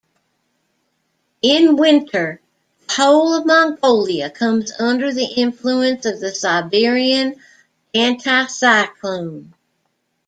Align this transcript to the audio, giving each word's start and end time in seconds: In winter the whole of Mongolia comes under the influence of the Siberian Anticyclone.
In 1.43 1.75
winter 1.75 2.41
the 2.87 2.93
whole 2.95 3.35
of 3.35 3.45
Mongolia 3.45 4.31
comes 4.31 4.71
under 4.79 5.13
the 5.13 5.25
influence 5.35 6.07
of 6.07 6.19
the 6.19 6.33
Siberian 6.33 7.35
Anticyclone. 7.93 9.53